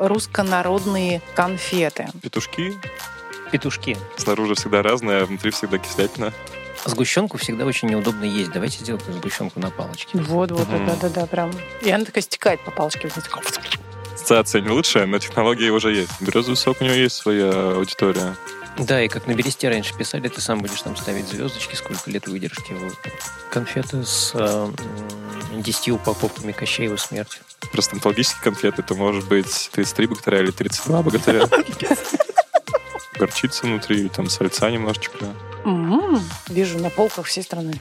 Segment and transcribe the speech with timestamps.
[0.00, 2.08] руссконародные конфеты.
[2.22, 2.74] Петушки.
[3.52, 3.96] Петушки.
[4.16, 6.32] Снаружи всегда разное, а внутри всегда кислятина.
[6.84, 8.50] Сгущенку всегда очень неудобно есть.
[8.52, 10.18] Давайте сделаем сгущенку на палочке.
[10.18, 11.52] Вот, вот, да, да, да, прям.
[11.82, 13.10] И она такая стекает по палочке.
[14.14, 16.20] Ассоциация не лучшая, но технология уже есть.
[16.20, 18.34] Березовый сок, у него есть своя аудитория.
[18.78, 22.26] Да, и как на бересте раньше писали, ты сам будешь там ставить звездочки, сколько лет
[22.28, 22.72] выдержки.
[22.72, 22.96] Вот.
[23.50, 24.68] Конфеты с э,
[25.50, 27.38] 10 упаковками Кощеева смерти.
[27.72, 31.48] Просто антологические конфеты, это может быть 33 богатыря или 32 богатыря.
[33.18, 35.26] Горчица внутри, там сальца немножечко.
[35.64, 37.74] М, Вижу на полках всей страны.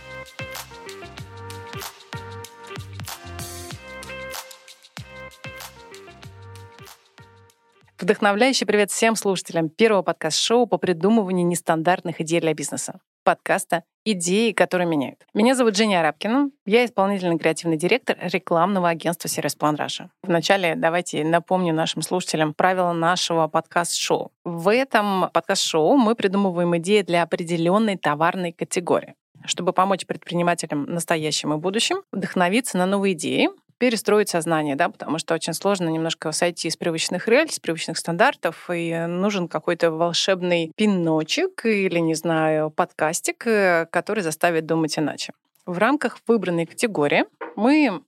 [8.02, 13.02] Вдохновляющий привет всем слушателям первого подкаст-шоу по придумыванию нестандартных идей для бизнеса.
[13.26, 15.26] Подкаста «Идеи, которые меняют».
[15.34, 16.50] Меня зовут Женя Арабкина.
[16.66, 20.12] Я исполнительный креативный директор рекламного агентства «Сервис План Раша».
[20.24, 24.32] Вначале давайте напомню нашим слушателям правила нашего подкаст-шоу.
[24.46, 29.16] В этом подкаст-шоу мы придумываем идеи для определенной товарной категории
[29.46, 33.50] чтобы помочь предпринимателям настоящим и будущим вдохновиться на новые идеи,
[33.80, 38.70] перестроить сознание, да, потому что очень сложно немножко сойти из привычных рельс, с привычных стандартов,
[38.70, 45.34] и нужен какой-то волшебный пиночек или, не знаю, подкастик, э, который заставит думать иначе.
[45.66, 48.02] В рамках выбранной категории мы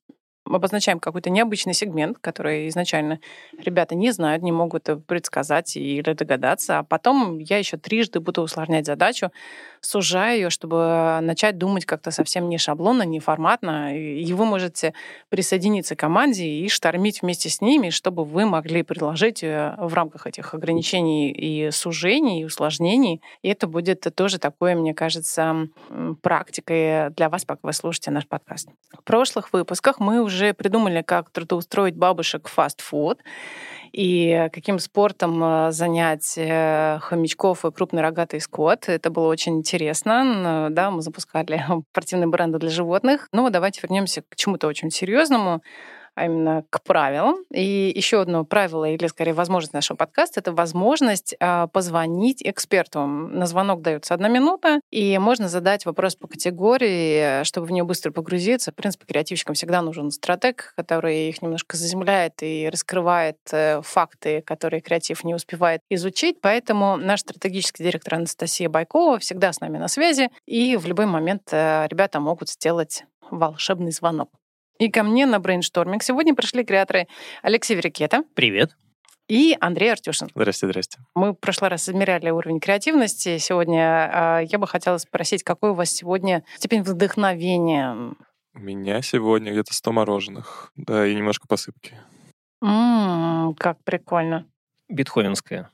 [0.45, 3.19] обозначаем какой-то необычный сегмент, который изначально
[3.57, 8.85] ребята не знают, не могут предсказать или догадаться, а потом я еще трижды буду усложнять
[8.85, 9.31] задачу,
[9.81, 14.93] сужая ее, чтобы начать думать как-то совсем не шаблонно, не форматно, и вы можете
[15.29, 20.27] присоединиться к команде и штормить вместе с ними, чтобы вы могли предложить э, в рамках
[20.27, 23.21] этих ограничений и сужений, и усложнений.
[23.41, 25.67] И это будет тоже такое, мне кажется,
[26.21, 28.69] практикой для вас, пока вы слушаете наш подкаст.
[28.97, 33.19] В прошлых выпусках мы уже придумали, как трудоустроить бабушек в фастфуд
[33.91, 38.87] и каким спортом э, занять э, хомячков и крупный рогатый скот.
[38.87, 40.67] Это было очень интересно.
[40.71, 43.27] Да, мы запускали спортивные бренды для животных.
[43.31, 45.61] Ну, давайте вернемся к чему-то очень серьезному
[46.15, 47.37] а именно к правилам.
[47.51, 53.05] И еще одно правило, или скорее возможность нашего подкаста, это возможность а, позвонить эксперту.
[53.05, 58.11] На звонок дается одна минута, и можно задать вопрос по категории, чтобы в нее быстро
[58.11, 58.71] погрузиться.
[58.71, 64.81] В принципе, креативщикам всегда нужен стратег, который их немножко заземляет и раскрывает э, факты, которые
[64.81, 66.41] креатив не успевает изучить.
[66.41, 71.49] Поэтому наш стратегический директор Анастасия Байкова всегда с нами на связи, и в любой момент
[71.51, 74.29] э, ребята могут сделать волшебный звонок.
[74.81, 77.07] И ко мне на brainstorming сегодня пришли creator'ы
[77.43, 78.75] Алексей Верикета Привет.
[79.27, 80.29] и Андрей Артюшин.
[80.33, 80.97] Здрасте, здрасте.
[81.13, 83.37] Мы в прошлый раз измеряли уровень креативности.
[83.37, 88.15] Сегодня а, я бы хотела спросить, какой у вас сегодня степень вдохновения?
[88.55, 90.71] У меня сегодня где-то 100 мороженых.
[90.75, 91.95] Да, и немножко посыпки.
[92.63, 94.47] М, как прикольно.
[94.89, 95.69] Бетховенская.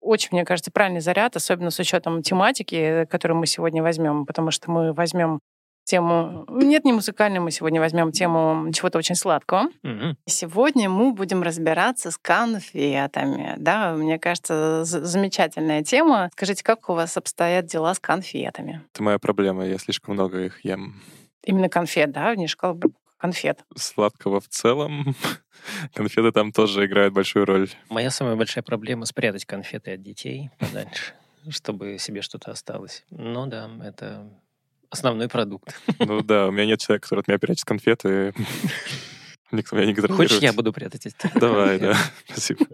[0.00, 4.70] Очень, мне кажется, правильный заряд, особенно с учетом тематики, которую мы сегодня возьмем, потому что
[4.70, 5.40] мы возьмем
[5.88, 6.44] тему...
[6.48, 9.68] Нет, не музыкальную, мы сегодня возьмем тему чего-то очень сладкого.
[9.82, 10.16] Мгм.
[10.26, 13.54] Сегодня мы будем разбираться с конфетами.
[13.58, 16.28] Да, мне кажется, з- замечательная тема.
[16.32, 18.82] Скажите, как у вас обстоят дела с конфетами?
[18.92, 21.00] Это моя проблема, я слишком много их ем.
[21.44, 22.76] Именно конфет, да, не шоколад,
[23.16, 23.64] конфет.
[23.76, 25.14] Сладкого в целом.
[25.94, 27.68] Конфеты там тоже играют большую роль.
[27.88, 31.14] Моя самая большая проблема— спрятать конфеты от детей подальше,
[31.48, 33.04] чтобы себе что-то осталось.
[33.10, 34.28] Ну да, это
[34.90, 35.74] основной продукт.
[35.98, 38.34] Ну да, у меня нет человека, который от меня прячет конфеты.
[39.50, 40.42] Никто меня не Хочешь, контролирует.
[40.42, 41.94] я буду прятать эти Давай, да.
[42.26, 42.66] Спасибо.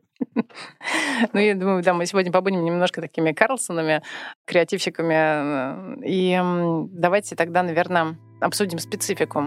[1.32, 4.02] Ну, я думаю, да, мы сегодня побудем немножко такими Карлсонами,
[4.44, 6.02] креативщиками.
[6.02, 6.40] э, И
[6.90, 9.44] давайте тогда, наверное, обсудим специфику.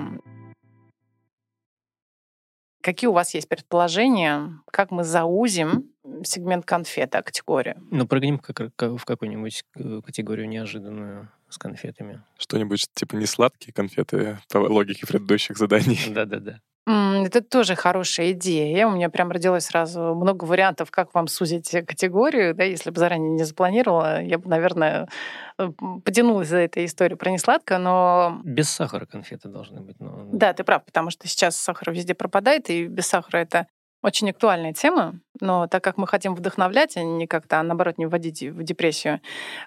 [2.82, 5.92] Какие у вас есть предположения, как мы заузим
[6.24, 7.76] сегмент конфета, категорию?
[7.92, 12.22] Ну, прыгнем как- как- в какую-нибудь э, категорию неожиданную с конфетами.
[12.38, 16.00] Что-нибудь типа не сладкие конфеты по логике предыдущих заданий.
[16.10, 16.60] Да-да-да.
[16.89, 18.88] Это тоже хорошая идея.
[18.88, 22.54] У меня прям родилось сразу много вариантов, как вам сузить категорию.
[22.56, 25.10] Да, если бы заранее не запланировала, я бы, наверное,
[25.57, 25.69] э,
[26.06, 30.00] потянулась за этой историей про несладкое, но Без сахара конфеты должны быть.
[30.00, 33.68] но- да, ты прав, потому что сейчас сахар везде пропадает, и без сахара это
[34.04, 38.06] очень актуальная тема, но так как мы хотим вдохновлять, а не как-то, а наоборот, не
[38.06, 39.22] вводить в депрессию.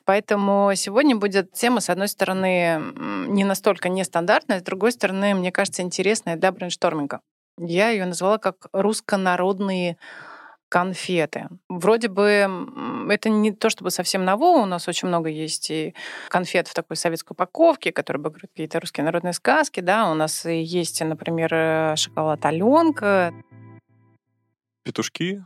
[0.05, 2.81] Поэтому сегодня будет тема, с одной стороны,
[3.29, 7.20] не настолько нестандартная, с другой стороны, мне кажется, интересная для brainstorming а.
[7.59, 9.99] Я ее назвала как русско-народные
[10.71, 11.49] конфеты.
[11.69, 12.49] Вроде бы
[13.11, 15.94] это не то чтобы совсем нового, у нас очень много есть и
[16.29, 20.44] конфет в такой советской упаковке, которые бы говорят какие-то русские народные сказки, да, у нас
[20.47, 23.35] есть, например, э, шоколад Аленка,
[24.82, 25.44] Петушки.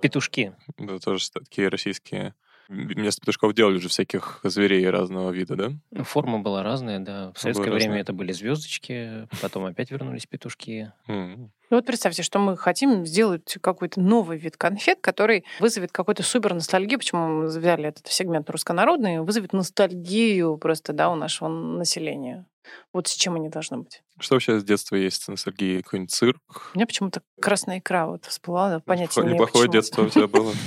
[0.00, 0.54] Петушки.
[0.76, 2.34] Да, тоже такие российские.
[2.68, 6.04] Вместо петушков делали уже всяких зверей разного вида, да?
[6.04, 7.32] Форма была разная, да.
[7.34, 8.02] В советское Была время разная.
[8.02, 10.92] это были звездочки, потом опять вернулись петушки.
[11.06, 16.52] Ну вот представьте, что мы хотим сделать какой-то новый вид конфет, который вызовет какой-то супер
[16.52, 16.98] ностальгию.
[16.98, 19.20] Почему мы взяли этот сегмент руссконародный?
[19.22, 22.44] Вызовет ностальгию просто, да, у нашего населения.
[22.92, 24.02] Вот с чем они должны быть.
[24.18, 25.82] Что вообще с детства есть ностальгии?
[25.82, 26.70] Какой-нибудь цирк?
[26.74, 30.52] У меня почему-то красная икра вот всплыла, понятия не Неплохое детство у тебя было.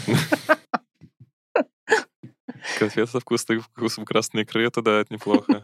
[2.78, 5.64] Конфет со вкусным вкусом красной икры, это да, это неплохо.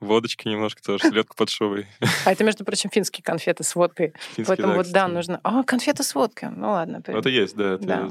[0.00, 1.86] Водочки немножко тоже, селедку под шубой.
[2.24, 4.14] А это, между прочим, финские конфеты с водкой.
[4.34, 5.12] Финский, Поэтому вот, да, кстати.
[5.12, 5.40] нужно...
[5.42, 6.48] А, конфеты с водкой.
[6.50, 7.02] Ну ладно.
[7.06, 8.08] Ну, Это есть, да, это Да.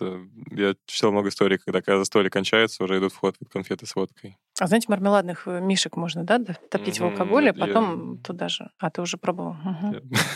[0.00, 3.94] Я Я читал много историй, когда, когда застолье кончается, уже идут в ход конфеты с
[3.94, 4.36] водкой.
[4.60, 8.48] А знаете, мармеладных э, мишек можно, да, топить в Мгм, алкоголе, а я- потом туда
[8.48, 8.70] же.
[8.78, 9.56] А ты уже пробовал?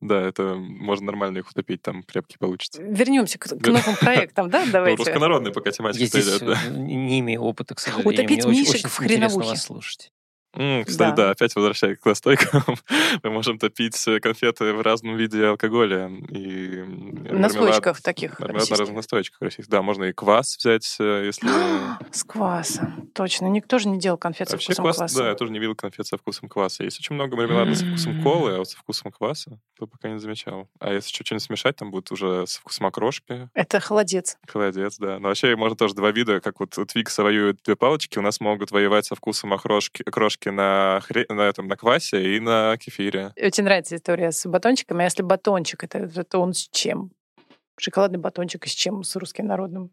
[0.00, 2.82] Да, это можно нормально их утопить, там крепкий получится.
[2.82, 4.64] Вернемся к, к новым проектам, да?
[4.66, 4.96] Ну, Давайте.
[4.96, 6.58] руссконародный пока тематика Я здесь идет, да.
[6.66, 8.12] э, не имею опыта, к сожалению.
[8.12, 9.56] Утопить Мне мишек очень в хреновухе.
[9.56, 10.10] слушать.
[10.54, 11.24] М, Кстати, Да.
[11.26, 12.62] да, опять возвращаясь к настойкам,
[13.22, 16.10] мы можем топить конфеты в разном виде алкоголя.
[16.30, 16.82] И
[17.30, 19.70] На слоечках таких Мармелад на разных настоечках российских.
[19.70, 21.48] Да, можно и квас взять, э, если...
[22.12, 23.08] С квасом.
[23.14, 23.46] Точно.
[23.46, 25.18] Никто же не делал конфет со Вообще вкусом квас, кваса.
[25.18, 26.84] да, я тоже не видел конфет со вкусом кваса.
[26.84, 30.18] Есть очень много мармелада со вкусом колы, а вот со вкусом кваса то пока не
[30.20, 30.68] замечал.
[30.78, 34.36] А если еще что-нибудь смешать, там будет уже со вкусом окрошки, Это холодец.
[34.46, 35.18] холодец, да.
[35.18, 38.38] Но вообще можно тоже два вида, как вот у Твикса воюют две палочки, у нас
[38.40, 41.26] могут воевать со вкусом окрошки, окрошки на, хре...
[41.28, 43.32] на, этом, на квасе и на кефире.
[43.36, 45.02] Очень нравится история с батончиками.
[45.02, 47.12] А если батончик, это, это он с чем?
[47.78, 49.02] Шоколадный батончик и с чем?
[49.02, 49.90] С русским народным?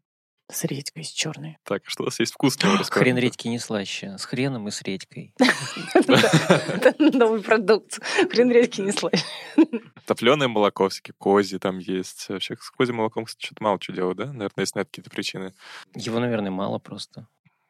[0.52, 1.58] С редькой, с черной.
[1.64, 3.20] Так, что у нас есть вкусного Хрен рассказа?
[3.20, 4.18] редьки не слаще.
[4.18, 5.36] С хреном и с редькой.
[5.94, 8.00] Это новый продукт.
[8.32, 9.24] Хрен редьки не слышь.
[10.08, 12.30] Топленое молоко всякие, кози там есть.
[12.30, 14.26] Вообще с козьим молоком, кстати, что-то мало что делают, да?
[14.26, 15.54] Наверное, есть на какие-то причины.
[15.94, 17.28] Его, наверное, мало просто.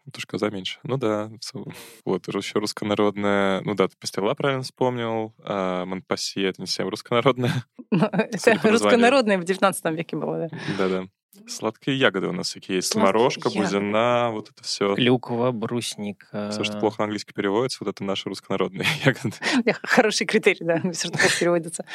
[0.09, 0.79] Потому что коза меньше.
[0.83, 1.31] Ну да,
[2.05, 7.65] вот, еще руссконародная, ну да, ты пастила правильно вспомнил, а Монпасье это не совсем руссконародная.
[7.91, 10.57] Это руссконародное в 19 веке было, да.
[10.77, 11.07] Да-да.
[11.47, 12.91] Сладкие ягоды у нас всякие есть.
[12.91, 13.59] Сладкие Морожка, ягоды.
[13.59, 14.95] бузина, вот это все.
[14.95, 16.49] Клюква, брусника.
[16.51, 19.35] Все, что плохо на английский переводится, вот это наши руссконародные ягоды.
[19.83, 21.85] Хороший критерий, да, все равно плохо переводится.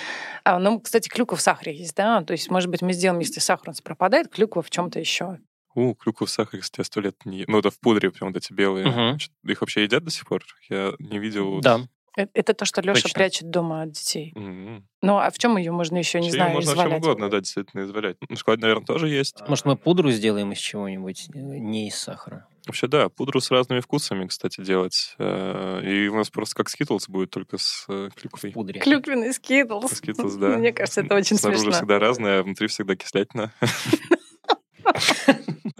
[0.44, 2.22] А, ну, кстати, клюква в сахаре есть, да?
[2.22, 5.38] То есть, может быть, мы сделаем, если сахар у нас пропадает, клюква в чем-то еще.
[5.74, 7.38] У, клюкву в сахаре, кстати, я сто лет не...
[7.40, 9.16] е- Ну, это в пудре прям вот эти белые.
[9.18, 10.44] Чё- Их вообще едят до сих пор?
[10.68, 11.60] Я не видел.
[11.60, 11.80] Да.
[12.16, 13.14] Э, Это то, что Леша Точно.
[13.18, 14.32] прячет дома от детей.
[14.36, 14.86] М.
[15.02, 17.02] Ну, а в чем ее можно еще, не Вообще знаю, можно о чем извалять?
[17.02, 18.16] угодно, да, действительно, извалять.
[18.28, 19.36] Ну, шоколад, наверное, тоже есть.
[19.48, 22.46] Может, мы пудру сделаем из чего-нибудь, э, не из сахара?
[22.66, 25.16] Вообще, да, пудру с разными вкусами, кстати, делать.
[25.18, 27.84] Э, И у нас просто как Skittles будет, только с
[28.14, 28.52] клюквой.
[28.52, 28.80] В пудре.
[28.80, 29.90] Клюквенный скитлс.
[29.96, 30.50] Скитлс, да.
[30.56, 31.78] Мне кажется, это очень Снаружи смешно.
[31.78, 33.52] всегда разное, а внутри всегда кислятина.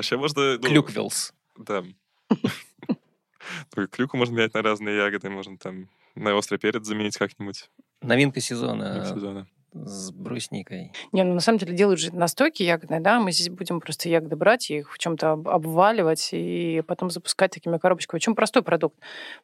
[0.05, 0.59] Вообще можно...
[0.59, 1.33] ну, Клюквилс.
[1.57, 1.83] Да.
[3.71, 7.71] Только Клюку можно менять на разные ягоды, можно там на острый перец заменить как-нибудь
[8.03, 9.47] Новинка сезона сезоне.
[9.75, 10.93] С брусникой.
[11.13, 14.37] Не, ну на самом деле делают же настойки ягодные, да, мы здесь будем просто ягоды
[14.37, 18.19] брать и их в чем-то обваливать и потом запускать такими коробочками.
[18.19, 18.97] Очень простой продукт.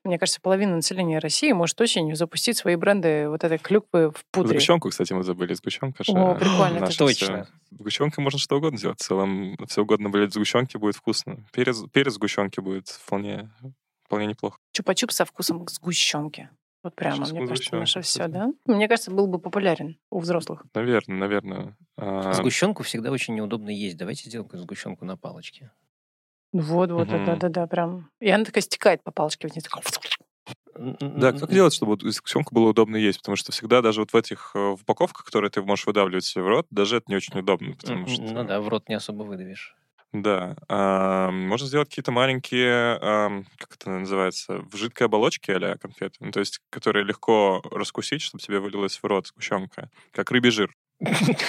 [0.04, 4.58] Мне кажется, половина населения России может осенью запустить свои бренды вот этой клюквы в пудре.
[4.58, 5.54] Сгущенку, кстати, мы забыли.
[5.54, 7.06] Сгущенка же О, прикольно, всё.
[7.06, 7.48] точно.
[7.70, 9.00] Сгущенкой можно что угодно сделать.
[9.00, 11.44] В целом, все угодно болеть в сгущенке будет вкусно.
[11.52, 13.50] Перец, перец в сгущенке будет вполне,
[14.04, 14.58] вполне неплохо.
[14.76, 16.50] Чупа-чуп со вкусом сгущенки.
[16.82, 18.52] Вот прямо, Сейчас мне кажется, наше все, да?
[18.64, 20.64] Мне кажется, был бы популярен у взрослых.
[20.74, 21.76] Наверное, наверное.
[21.96, 23.98] А, Сгущенку всегда очень неудобно есть.
[23.98, 25.70] Давайте сделаем сгущенку на палочке.
[26.52, 27.24] Ну Вот, вот, Мгм.
[27.26, 28.10] да, да, да, прям.
[28.20, 29.64] И она такая стекает по палочке вниз.
[29.64, 29.82] такая
[30.74, 33.18] Да, как делать, чтобы вот сгущенку было удобно есть?
[33.18, 36.48] Потому что всегда даже вот в этих э, упаковках, которые ты можешь выдавливать себе в
[36.48, 37.74] рот, даже это не очень удобно.
[37.74, 38.22] Потому что...
[38.22, 39.76] Ну да, в рот не особо выдавишь.
[40.12, 40.56] Да.
[40.68, 42.98] а, можно сделать какие-то маленькие,
[43.58, 48.42] как это называется, в жидкой оболочке а конфеты, ну, то есть которые легко раскусить, чтобы
[48.42, 50.74] тебе вылилась в рот сгущенка, как рыбий жир.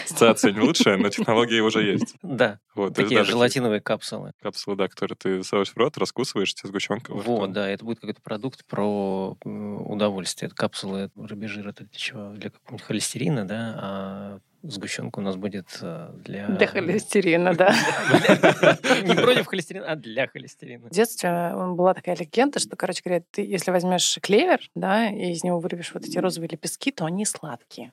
[0.05, 2.15] Ассоциация не лучшая, но технология уже есть.
[2.21, 4.31] Да, Вот, такие желатиновые капсулы.
[4.41, 7.13] капсулы, да, которые ты засовываешь в рот, раскусываешь, тебе сгущенка.
[7.13, 10.49] Вот, да, это будет какой-то продукт про удовольствие.
[10.51, 12.29] Капсулы рыбий жир, это для чего?
[12.29, 16.47] Для какого-нибудь холестерина, да, а сгущенка у нас будет э, для...
[16.47, 17.69] Для холестерина, да.
[19.03, 20.87] Не против холестерина, а для холестерина.
[20.87, 25.31] В детстве м, была такая легенда, что, короче говоря, ты, если возьмешь клевер, да, и
[25.31, 27.91] из него вырвешь вот эти розовые лепестки, то они сладкие.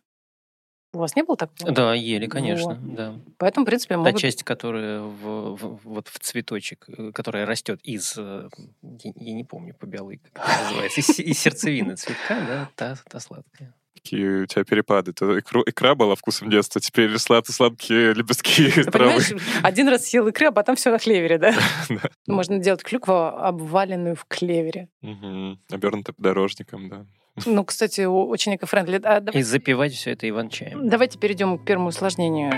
[0.95, 1.71] У вас не было такого?
[1.71, 2.95] Да, ели, конечно, Вот.
[2.95, 3.15] да.
[3.37, 4.19] Поэтому, в принципе, Та могут...
[4.21, 8.49] часть, которая в, в- вот в цветочек, э, которая растет из, э,
[8.83, 12.97] я, я не помню по биологии, как это называется, из, из сердцевины цветка, да, та,
[13.07, 13.75] та сладкая.
[14.03, 15.13] Какие у тебя перепады.
[15.13, 19.23] То икру, икра была вкусом детства, теперь сладкие лепестки Ты травы.
[19.63, 21.55] один раз съел икры, а потом все на клевере, да?
[21.89, 22.01] Да.
[22.27, 24.89] Можно делать клюкву, обваленную в клевере.
[25.03, 25.59] Мгм.
[25.71, 27.07] Обернуто подорожником, да.
[27.47, 29.01] Ну, кстати, очень эко-френдли.
[29.05, 30.89] А, давай- И запивать все это иван-чаем.
[30.89, 32.53] Давайте перейдем к первому усложнению.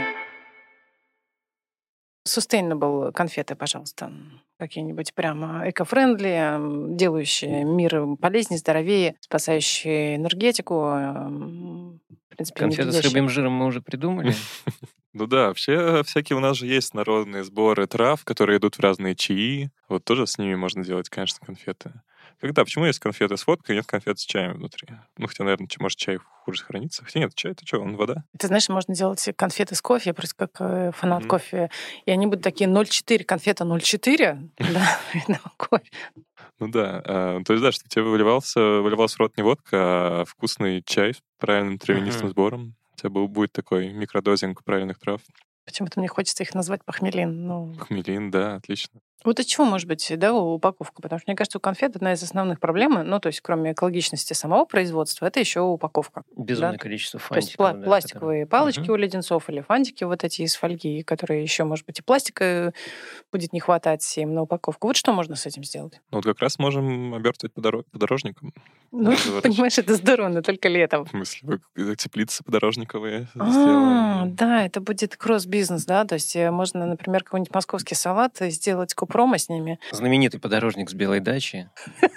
[2.39, 4.13] Sustainable конфеты, пожалуйста.
[4.59, 10.75] Какие-нибудь прямо эко-френдли, делающие мир полезнее, здоровее, спасающие энергетику.
[10.75, 14.35] В принципе, Конфеты с рыбьим жиром мы уже придумали.
[15.13, 19.17] Ну да, вообще всякие у нас же есть народные сборы трав, которые идут в разные
[19.17, 19.71] чаи.
[19.89, 22.01] Вот тоже с ними можно делать, конечно, конфеты.
[22.41, 22.65] Когда?
[22.65, 24.89] Почему есть конфеты с водкой, нет конфет с чаем внутри?
[25.19, 27.05] Ну, хотя, наверное, может, чай хуже хранится.
[27.05, 28.25] Хотя нет, чай это что, он вода?
[28.39, 31.29] Ты знаешь, можно делать конфеты с кофе, я просто как э, фанат Мгм.
[31.29, 31.71] кофе.
[32.07, 34.49] И они будут такие 0,4, конфета 0,4.
[35.29, 35.85] Да, кофе.
[36.59, 37.03] Ну да.
[37.05, 39.71] а, то есть, да, что тебе выливался, выливался в рот не водка,
[40.21, 42.31] а вкусный чай с правильным травянистым Мгм.
[42.31, 42.75] сбором.
[42.95, 45.21] У тебя был, будет такой микродозинг правильных трав.
[45.67, 47.47] Почему-то мне хочется их назвать похмелин.
[47.47, 49.01] Ну, Хмелин, да, отлично.
[49.25, 51.03] Вот от чего может быть, да, упаковка?
[51.03, 54.33] Потому что, мне кажется, у конфет одна из основных проблем, ну, то есть, кроме экологичности
[54.33, 56.23] самого производства, это еще упаковка.
[56.37, 56.79] Безумное Да.
[56.79, 57.67] количество То есть фантиков.
[57.67, 58.93] пла- да, пластиковые которые- палочки Мгм.
[58.93, 62.73] у леденцов или фантики вот эти из фольги, которые еще, может быть, и пластика
[63.33, 64.87] будет не хватать им на упаковку.
[64.89, 66.01] Вот что можно с этим сделать?
[66.11, 68.55] Ну вот как раз можем обертывать подоро- подорожником.
[68.93, 69.13] Ну,
[69.43, 71.05] понимаешь, это здорово, но только летом.
[71.05, 74.35] В смысле, вы теплицы подорожниковые А, сделаем.
[74.35, 78.95] да, это будет кросс-бизнес, да, то есть э, можно, например, какой-нибудь московский салат э, сделать
[79.11, 79.79] купрома с ними.
[79.91, 81.69] Знаменитый подорожник с белой дачи.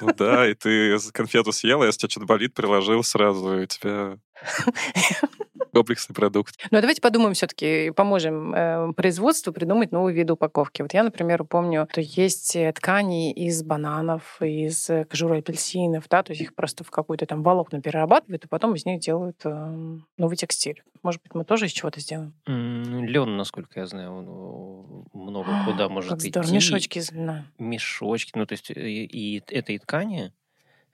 [0.02, 4.18] Ну да, и ты конфету съела, если тебя что-то болит, приложил сразу, и у тебя
[5.74, 6.56] комплексный продукт.
[6.72, 10.82] Ну, а давайте подумаем все-таки и поможем э, производству придумать новые виды упаковки.
[10.82, 16.24] Вот я, например, помню, что есть э, ткани из бананов, из э, кожуры апельсинов, да,
[16.24, 19.98] то есть их просто в какую-то там волокна перерабатывают, и потом из них делают э,
[20.18, 20.84] новый текстиль.
[21.01, 22.34] Может быть, мы тоже из чего-то сделаем?
[22.46, 26.30] Лен, насколько я знаю, он, много куда может А, идти.
[26.30, 27.46] здорово, мешочки из льна.
[27.58, 28.32] Мешочки.
[28.36, 30.32] Ну, то есть и, и это и ткани,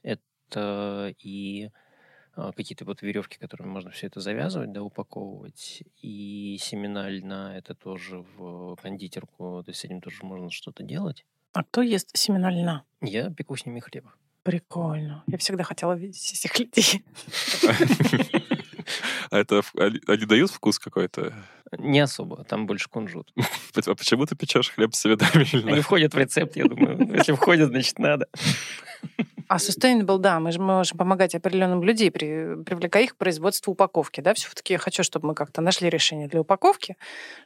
[0.03, 1.71] это и а,
[2.35, 5.83] какие-то вот веревки, которыми можно все это завязывать, да, упаковывать.
[6.01, 11.25] И семена льна это тоже в кондитерку, то есть с этим тоже можно что-то делать.
[11.53, 12.83] А кто ест семена льна?
[13.01, 14.05] Я пеку с ними хлеб.
[14.43, 15.23] Прикольно.
[15.27, 17.03] Я всегда хотела видеть этих людей.
[19.29, 21.33] А это они дают вкус какой-то?
[21.77, 23.31] Не особо, там больше кунжут.
[23.85, 25.73] А почему ты печешь хлеб с цветами льна?
[25.73, 27.15] Они входят в рецепт, я думаю.
[27.15, 28.27] Если входят, значит надо.
[29.49, 34.21] А sustainable, да, мы же можем помогать определенным людей, при- привлекая их к производству упаковки.
[34.21, 34.35] Да?
[34.35, 36.97] Все-таки я хочу, чтобы мы как-то нашли решение для упаковки,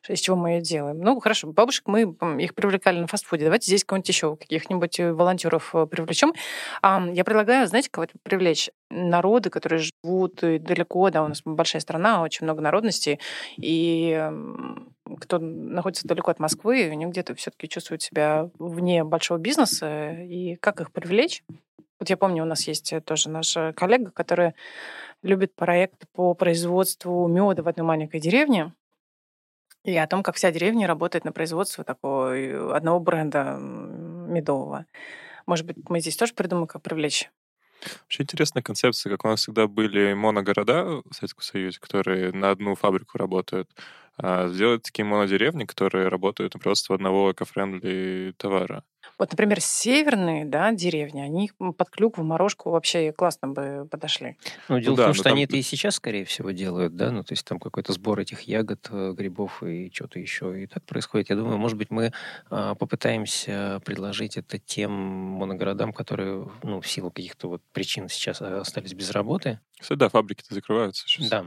[0.10, 1.00] из чего мы ее делаем.
[1.00, 3.46] Ну, хорошо, бабушек мы их привлекали на фастфуде.
[3.46, 6.34] Давайте здесь кого-нибудь еще, каких-нибудь э, волонтеров э, привлечем.
[6.82, 8.70] А, я предлагаю, знаете, кого-то привлечь?
[8.90, 13.22] Народы, которые живут э, далеко, да, у нас большая страна, очень много народностей,
[13.56, 14.30] и
[15.22, 20.82] кто находится далеко от Москвы, они где-то все-таки чувствуют себя вне большого бизнеса, и как
[20.82, 21.44] их привлечь?
[22.04, 24.56] Вот я помню, у нас есть э, тоже наша коллега, которая
[25.22, 28.74] любит проект по производству меда в одной маленькой деревне.
[29.86, 34.86] И о том, как вся деревня работает на производство такого э, одного бренда медового.
[35.46, 37.32] Может быть, мы здесь тоже придумаем, как привлечь
[38.02, 42.76] Вообще интересная концепция, как у нас всегда были моногорода в Советском Союзе, которые на одну
[42.76, 43.70] фабрику работают.
[44.18, 48.84] А сделать такие монодеревни, которые работают на производство одного эко-френдли товара.
[49.20, 54.38] Вот, например, северные да, деревни, они под клюкву, морожку вообще классно бы подошли.
[54.70, 56.96] Ну, дело да, в том, но что там- они это и сейчас, скорее всего, делают,
[56.96, 60.68] да, ну, то есть там какой-то сбор этих ягод, э, грибов и что-то еще, и
[60.68, 61.30] так происходит.
[61.30, 62.12] Я думаю, может быть, мы
[62.50, 68.62] а, попытаемся предложить это тем моногородам, которые, ну, в силу каких-то вот причин сейчас а,
[68.62, 69.60] остались без работы.
[69.80, 71.30] Кстати, да, фабрики-то закрываются сейчас.
[71.30, 71.46] Да.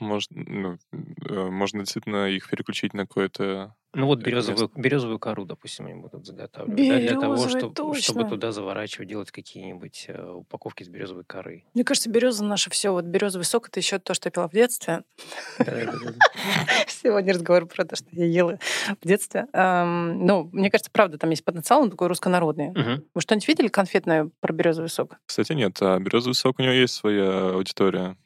[0.00, 3.74] Может, ну, э, можно действительно их переключить на какое-то...
[3.94, 6.88] Ну вот Это березовую, березовую кору, допустим, они будут заготавливать.
[6.88, 8.02] да, для того, чтобы, точно.
[8.02, 11.64] чтобы туда заворачивать, делать какие-нибудь э, упаковки из березовой коры.
[11.74, 12.90] Мне кажется, береза наше все.
[12.90, 15.02] Вот березовый сок это еще то, что я пила в детстве.
[16.88, 18.58] Сегодня разговор про то, что я ела
[19.00, 19.46] в детстве.
[19.52, 22.72] Ну, мне кажется, правда, там есть потенциал, он такой руссконародный.
[23.14, 25.18] Вы что-нибудь видели конфетное про березовый сок?
[25.26, 28.16] Кстати, нет, а березовый сок у него есть своя аудитория.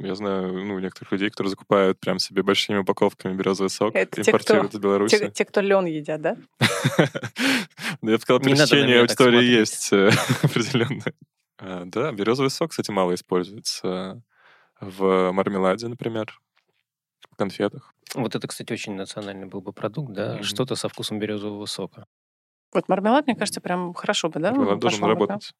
[0.00, 4.30] Я знаю, ну, некоторых людей, которые закупают прям себе большими упаковками березовый сок, Это те,
[4.30, 5.18] импортируют кто- из Беларуси.
[5.18, 6.36] Те, те, кто лен едят, да?
[8.02, 10.10] Я бы сказал, пересечение аудитории есть э,
[10.42, 11.14] определенное.
[11.58, 14.22] А, Да, березовый сок, кстати, мало используется
[14.80, 16.40] в мармеладе, например,
[17.30, 17.92] в конфетах.
[18.14, 22.06] Вот это, кстати, очень национальный был бы продукт, да, что-то со вкусом березового сока.
[22.72, 24.50] Вот мармелад, мне кажется, прям хорошо бы, да?
[24.50, 25.52] Мармелад должен бы, работать.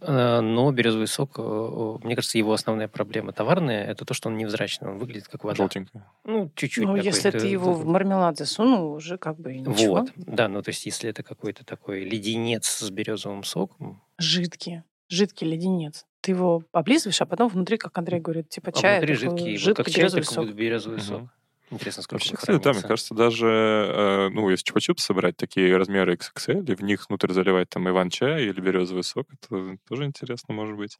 [0.00, 4.36] Э, Но березовый сок, э, мне кажется, его основная проблема товарная это то, что он
[4.36, 5.56] невзрачный, он выглядит как вода.
[5.56, 6.06] Желтенькая.
[6.24, 6.84] Ну, чуть-чуть.
[6.84, 10.00] Ну, если ты его в мармелад засунул, уже как бы и ничего.
[10.00, 14.82] Вот, да, ну то есть если это какой-то такой леденец с березовым соком, Жидкий.
[15.08, 16.04] Жидкий леденец.
[16.20, 19.52] Ты его облизываешь, а потом внутри, как Андрей говорит, типа а чай, внутри такой жидкий,
[19.52, 20.44] вот жидкий как чай, березовый только сок.
[20.44, 21.06] будет березовый Мгм.
[21.06, 21.22] сок.
[21.70, 26.14] Интересно, сколько Вообще, кстати, да, мне кажется, даже, э, ну, если чупа-чупс собрать, такие размеры
[26.14, 30.76] XXL, и в них внутрь заливать там иван-чай или березовый сок, это тоже интересно, может
[30.76, 30.98] быть.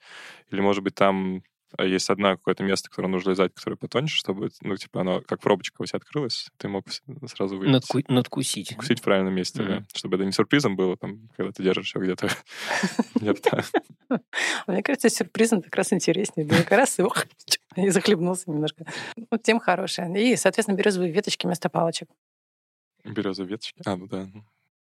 [0.50, 1.42] Или, может быть, там
[1.78, 5.82] есть одно какое-то место, которое нужно лизать, которое потоньше, чтобы, ну, типа, оно как пробочка
[5.82, 6.86] у тебя открылась, ты мог
[7.26, 7.72] сразу вылить.
[7.72, 8.72] Надку- надкусить.
[8.72, 9.76] Вкусить в правильном месте, да.
[9.76, 9.86] Мгм.
[9.94, 12.28] Чтобы это не сюрпризом было, там, когда ты держишь его где-то.
[14.66, 16.46] Мне кажется, сюрпризом как раз интереснее.
[16.46, 17.12] Да, как раз его
[17.76, 18.86] и захлебнулся немножко.
[19.30, 20.12] Вот тем хорошая.
[20.14, 22.08] И, соответственно, березовые веточки вместо палочек.
[23.04, 23.80] Березовые веточки.
[23.84, 24.28] А, ну да.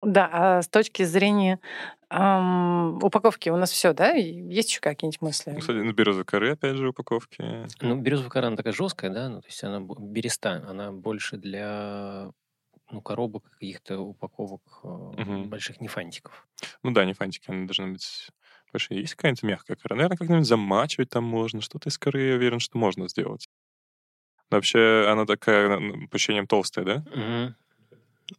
[0.05, 1.59] Да, а с точки зрения
[2.09, 4.11] ам, упаковки у нас все, да?
[4.11, 5.51] Есть еще какие-нибудь мысли?
[5.51, 7.67] Ну, Кстати, ну, березовые коры, опять же, упаковки.
[7.81, 12.31] Ну, березовая кора, она такая жесткая, да, ну, то есть она береста, она больше для
[12.91, 15.49] ну, коробок, каких-то упаковок Мгм.
[15.49, 16.47] больших нефантиков.
[16.83, 18.29] Ну да, не фантики, они должны быть
[18.71, 18.93] больше.
[18.93, 19.95] Есть какая-нибудь мягкая кора?
[19.95, 21.61] Наверное, как-нибудь замачивать там можно.
[21.61, 23.47] Что-то из коры, я уверен, что можно сделать.
[24.49, 27.03] Но вообще, она такая, по ощущениям, толстая, да?
[27.15, 27.55] Мгм.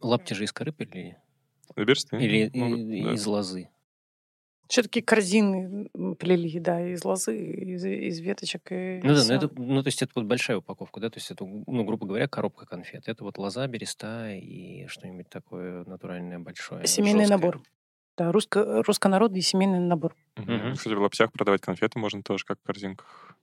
[0.00, 1.18] Лапти же из коры пилили?
[1.76, 2.16] Бересты?
[2.16, 3.12] Или Могут, и- да.
[3.12, 3.68] из лозы?
[4.68, 8.62] Все-таки корзины м, плели, да, из лозы, из, из веточек.
[8.72, 11.30] И Ну да, ну, это, ну то есть это вот большая упаковка, да, то есть
[11.30, 13.06] это, ну, грубо говоря, коробка конфет.
[13.06, 16.86] Это вот лоза, береста и что-нибудь такое натуральное большое.
[16.86, 17.36] Семейный жёсткое.
[17.38, 17.62] набор.
[18.16, 20.14] Да, русско- русско-народный семейный набор.
[20.36, 20.74] Мгм.
[20.76, 23.36] Кстати, в лаптях продавать конфеты можно тоже, как в корзинках.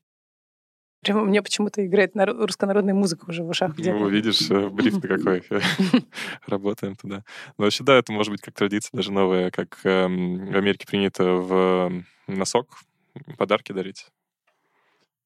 [1.02, 3.98] Прямо мне почему-то играет нар- русско-народная музыка уже в ушах где-то.
[3.98, 5.44] Ну, видишь, э, бриф-то какой.
[6.46, 7.24] Работаем туда.
[7.58, 11.24] Но вообще, да, это может быть как традиция даже новая, как эм, в Америке принято
[11.24, 11.92] в
[12.28, 12.68] носок
[13.38, 14.08] подарки дарить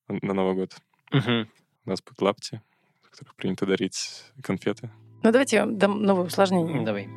[0.07, 0.75] на Новый год.
[1.11, 2.61] У нас будут лапти,
[3.03, 4.89] в которых принято дарить конфеты.
[5.23, 6.85] Ну, давайте я дам новое усложнение.
[6.85, 7.09] Давай.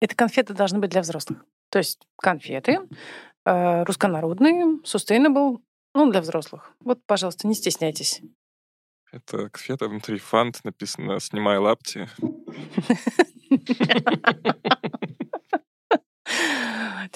[0.00, 1.44] Это конфеты должны быть для взрослых.
[1.70, 2.80] То есть конфеты
[3.84, 5.58] русско-народные, sustainable,
[5.94, 6.72] ну, для взрослых.
[6.80, 8.20] Вот, пожалуйста, не стесняйтесь.
[9.10, 12.08] Это конфета, внутри фант, написано «Снимай лапти».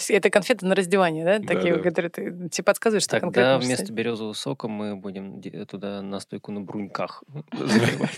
[0.09, 1.39] Это конфеты на раздевание, да?
[1.41, 3.59] Такие, которые ты тебе подсказывают, что Тогда конкретно...
[3.59, 8.15] вместо березового сока мы будем де- туда настойку на бруньках заливать.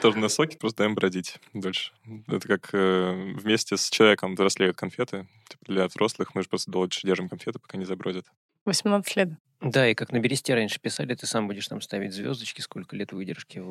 [0.00, 1.92] Тоже на соке, просто даем бродить дольше.
[2.26, 5.26] Это как э, вместе с человеком взрослеют конфеты.
[5.48, 8.26] Типа для взрослых мы же просто дольше держим конфеты, пока не забродят.
[8.64, 9.28] 18 лет.
[9.60, 13.12] Да, и как на бересте раньше писали, ты сам будешь там ставить звездочки, сколько лет
[13.12, 13.62] выдержки.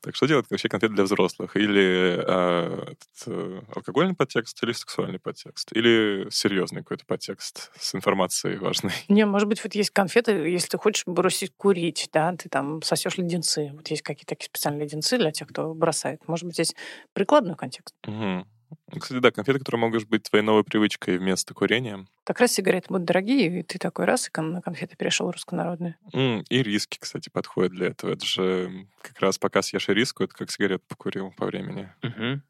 [0.00, 1.56] Так что делать вообще конфеты для взрослых?
[1.56, 5.72] Или э, этот, э, алкогольный подтекст, или сексуальный подтекст?
[5.72, 8.92] Или серьезный какой-то подтекст с информацией важной?
[9.08, 13.16] Не, может быть, вот есть конфеты, если ты хочешь бросить курить, да, ты там сосешь
[13.16, 13.70] леденцы.
[13.74, 16.26] Вот есть какие-то такие специальные леденцы для тех, кто бросает.
[16.28, 16.74] Может быть, здесь
[17.12, 17.94] прикладной контекст.
[18.06, 18.46] Мгм.
[18.92, 22.06] Ну, Кстати, да, конфеты, которые могут быть твоей новой привычкой вместо курения.
[22.24, 25.96] Как раз сигареты будут дорогие, и ты такой раз и на конфеты перешел русско-народные.
[26.12, 28.12] М, И риски, кстати, подходят для этого.
[28.12, 31.92] Это же как раз пока съешь риску, это как сигарету покурил по времени.
[32.02, 32.42] Мгм.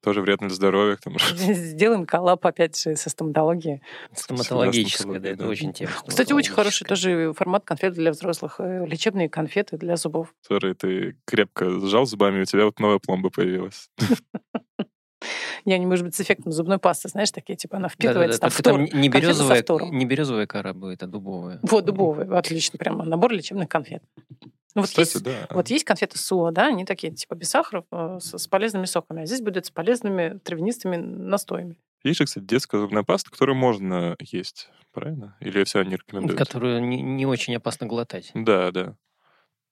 [0.00, 1.26] Тоже вредно для здоровья, к тому же.
[1.54, 3.82] Сделаем коллап опять же со стоматологией.
[4.14, 5.48] Стоматологическая, да, это да.
[5.48, 5.90] очень тема.
[6.06, 8.56] Кстати, очень хороший тоже формат конфет для взрослых.
[8.60, 10.32] э, Лечебные конфеты для зубов.
[10.44, 13.90] которые ты крепко сжал зубами, и у тебя вот новая пломба появилась.
[15.64, 18.62] И они, может быть, с эффектом зубной пасты, знаешь, такие, типа, она впитывается там только
[18.62, 18.94] там фтор.
[18.94, 21.58] не- не березовая, не березовая кора будет, а дубовая.
[21.62, 24.02] Вот, дубовый, отлично, прямо набор лечебных конфет.
[24.74, 25.46] Ну, вот, Кстати, есть, да.
[25.50, 29.22] вот есть конфеты СУО, да, они такие, типа, без сахара, э, с, с полезными соками,
[29.22, 31.76] а здесь будет с полезными травянистыми настоями.
[32.04, 35.36] Есть же, кстати, детская зубная паста, которую можно есть, правильно?
[35.40, 36.38] Или все не рекомендуют?
[36.38, 38.30] Которую не, не очень опасно глотать.
[38.34, 38.94] Да, да.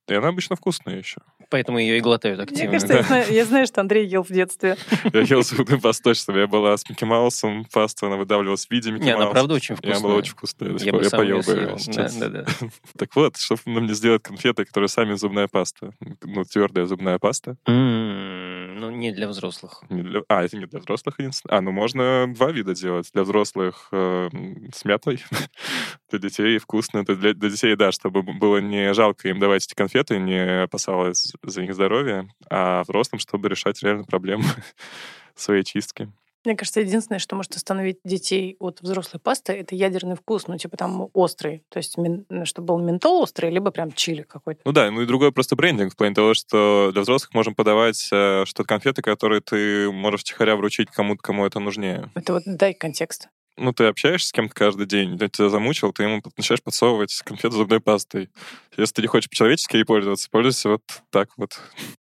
[0.09, 1.21] И она обычно вкусная еще.
[1.51, 2.73] Поэтому ее и глотают Мне активно.
[2.73, 4.77] кажется, я знаю, я знаю, что Андрей ел в детстве.
[5.13, 6.33] Я ел зубную пасту точно.
[6.33, 9.75] Я была с Микки Маусом, пасту, она выдавливалась в виде Микки Не, она правда очень
[9.77, 9.97] вкусная.
[9.97, 10.77] она была очень вкусная.
[10.79, 12.15] Я Я сам поел бы сейчас.
[12.17, 12.69] Да, да, да.
[12.99, 15.93] Так вот, чтобы нам не сделать конфеты, которые сами зубная паста.
[16.23, 17.57] Ну, твердая зубная паста.
[17.67, 18.56] М, Ну,
[18.99, 19.83] не для взрослых.
[19.91, 21.59] Не для- А, это не для взрослых единственное.
[21.59, 23.11] А, ну можно два вида делать.
[23.13, 24.29] Для взрослых э,
[24.75, 25.23] с мятой,
[26.11, 26.99] для детей вкусно.
[26.99, 31.33] Это для, для детей, да, чтобы было не жалко им давать эти конфеты, не опасалось
[31.43, 34.45] за них здоровье, а взрослым, чтобы решать реально проблемы
[35.35, 36.11] своей чистки.
[36.47, 40.77] Мне кажется, единственное, что может остановить детей от взрослой пасты, это ядерный вкус, ну, типа
[40.77, 41.65] там острый.
[41.71, 44.61] То есть, мин, чтобы был ментол острый, либо прям чили какой-то.
[44.65, 48.09] Ну да, ну и другой просто брендинг в плане того, что для взрослых можем подавать
[48.13, 52.13] э, что-то конфеты, которые ты можешь тихоря вручить кому-то, кому это нужнее.
[52.15, 53.29] Это вот дай контекст.
[53.57, 57.57] Ну, ты общаешься с кем-то каждый день, он тебя замучил, ты ему начинаешь подсовывать конфету
[57.57, 58.31] зубной пастой.
[58.77, 61.59] Если ты не хочешь по-человечески ей пользоваться, пользуйся вот так вот.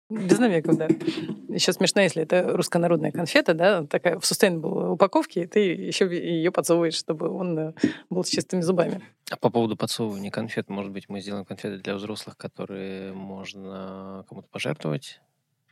[0.10, 0.88] Без намеков, да.
[1.50, 6.52] Еще смешно, если это руссконародная конфета, да, такая в sustainable упаковке, и ты еще ее
[6.52, 7.74] подсовываешь, чтобы он э,
[8.12, 9.02] был с чистыми зубами.
[9.32, 14.48] А по поводу подсовывания конфет, может быть, мы сделаем конфеты для взрослых, которые можно кому-то
[14.50, 15.22] пожертвовать?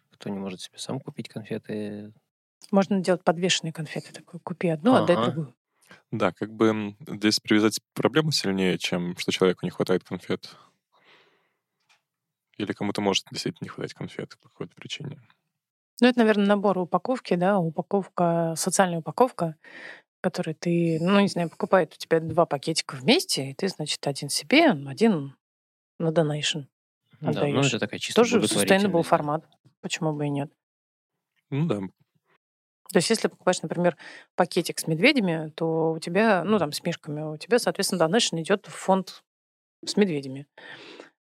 [0.10, 2.12] Кто не может себе сам купить конфеты?
[2.72, 4.14] Можно делать подвешенные конфеты.
[4.14, 5.04] Такой, купи одну, ага.
[5.04, 5.56] отдай другую.
[6.12, 10.56] Да, как бы здесь привязать проблему сильнее, чем что человеку не хватает конфет.
[12.58, 15.20] Или кому-то может действительно не хватать конфет по какой-то причине.
[16.02, 19.56] Ну, это, наверное, набор упаковки, да, упаковка, социальная упаковка,
[20.22, 24.30] которую ты, ну, не знаю, покупает у тебя два пакетика вместе, и ты, значит, один
[24.30, 25.36] себе, один
[26.00, 26.66] на donation
[27.22, 27.56] отдаешь.
[27.56, 29.46] Да, ну, это такая чисто Тоже sustainable формат.
[29.82, 30.52] Почему бы и нет?
[31.50, 31.80] Ну да.
[32.92, 33.98] То есть, если покупаешь, например,
[34.36, 38.68] пакетик с медведями, то у тебя, ну, там, с мишками, у тебя, соответственно, donation идет
[38.68, 39.24] в фонд
[39.86, 40.48] с медведями.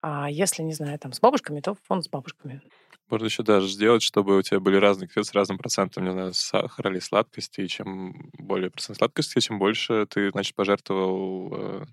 [0.02, 2.60] А если, не знаю, там с бабушками, то фонд с бабушками.
[3.08, 6.34] Можно еще даже сделать, чтобы у тебя были разные конфеты с разным процентом, не знаю,
[6.34, 7.60] сахара или сладкости.
[7.60, 11.84] И чем более процент сладкости, чем больше ты, значит, пожертвовал э,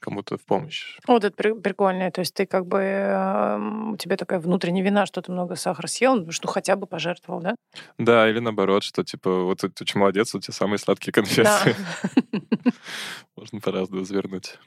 [0.00, 0.96] кому-то в помощь.
[1.06, 2.10] Вот это прикольно.
[2.10, 2.78] То есть ты как бы...
[2.78, 3.58] Э,
[3.92, 7.40] у тебя такая внутренняя вина, что ты много сахара съел, ну, что хотя бы пожертвовал,
[7.40, 7.56] да?
[7.98, 11.42] Да, или наоборот, что типа вот ты очень молодец, у тебя самые сладкие конфеты.
[11.42, 12.42] Да.
[13.36, 14.58] Можно по-разному развернуть.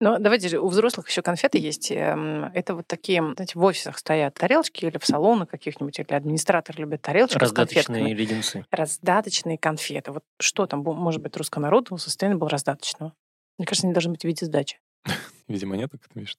[0.00, 1.90] Ну, давайте же, у взрослых еще конфеты есть.
[1.90, 7.02] Это вот такие, знаете, в офисах стоят тарелочки или в салонах каких-нибудь, или администратор любит
[7.02, 8.12] тарелочки Раздаточные с конфетками.
[8.12, 8.66] леденцы.
[8.70, 10.12] Раздаточные конфеты.
[10.12, 11.98] Вот что там, может быть, руссконародного,
[12.34, 13.14] был раздаточного?
[13.56, 14.80] Мне кажется, они должны быть в виде сдачи.
[15.46, 16.36] В виде монеток, ты видишь?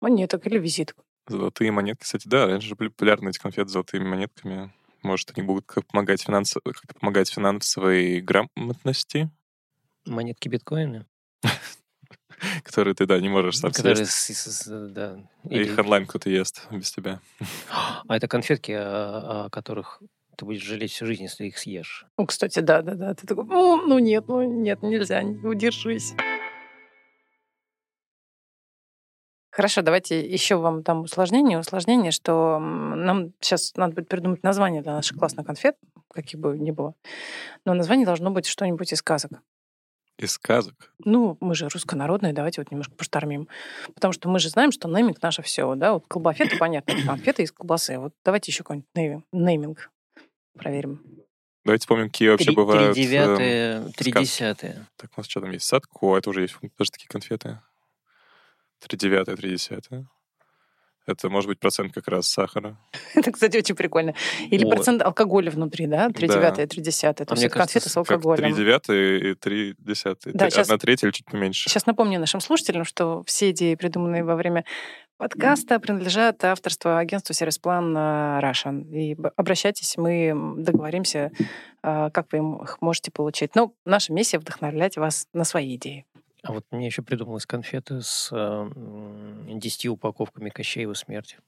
[0.00, 0.96] Монеток или визиток.
[1.26, 4.72] Золотые монетки, кстати, да, раньше же были популярны эти конфеты с золотыми монетками.
[5.02, 6.54] Может, они будут как помогать, финанс...
[6.54, 9.30] как помогать финансовой грамотности?
[10.06, 11.06] Монетки биткоины?
[12.64, 14.68] которые ты, да, не можешь сам которые съесть.
[14.68, 15.18] да.
[15.48, 15.64] Или...
[15.64, 17.20] Их онлайн кто-то ест без тебя.
[18.08, 20.00] А это конфетки, о, о которых
[20.36, 22.06] ты будешь жалеть всю жизнь, если их съешь.
[22.16, 23.14] Ну, кстати, да, да, да.
[23.14, 26.14] Ты такой, ну, ну нет, ну нет, нельзя, удержись.
[29.52, 31.58] Хорошо, давайте еще вам там усложнение.
[31.58, 35.76] Усложнение, что нам сейчас надо будет придумать название для наших классных конфет,
[36.08, 36.94] каких бы ни было.
[37.66, 39.32] Но название должно быть что-нибудь из сказок.
[40.20, 40.92] Из сказок?
[40.98, 43.48] Ну, мы же руссконародные, давайте вот немножко поштормим.
[43.94, 45.94] Потому что мы же знаем, что нейминг наше все, да?
[45.94, 47.98] Вот колбафеты, понятно, конфеты из колбасы.
[47.98, 49.90] Вот давайте еще какой-нибудь нейминг
[50.58, 51.02] проверим.
[51.64, 52.92] Давайте вспомним, какие вообще бывают...
[52.92, 54.86] Три девятые, три десятые.
[54.96, 55.64] Так, у нас что там есть?
[55.64, 57.58] Садко, это уже есть даже такие конфеты.
[58.80, 60.06] Три девятые, три десятые.
[61.06, 62.76] Это может быть процент как раз сахара.
[63.14, 64.14] Это, кстати, очень прикольно.
[64.50, 64.74] Или вот.
[64.74, 66.10] процент алкоголя внутри, да?
[66.10, 67.26] Три девятое, три десятое.
[67.26, 68.44] То а есть конфеты с алкоголем.
[68.44, 70.34] Три девятые и три десятые.
[70.34, 71.68] Да, сейчас, Одна треть или чуть поменьше.
[71.68, 74.64] Сейчас напомню нашим слушателям, что все идеи, придуманные во время
[75.20, 78.90] подкаста, принадлежат авторству агентству «Сервис-план Russian».
[78.90, 81.30] И обращайтесь, мы договоримся,
[81.82, 83.54] а, как вы их можете получить.
[83.54, 86.06] Но наша миссия— вдохновлять вас на свои идеи.
[86.42, 88.70] А вот мне еще придумалась конфеты с э,
[89.48, 91.38] 10 упаковками Кощеева смерти.